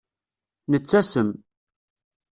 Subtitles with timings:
[0.71, 1.29] Nettasem.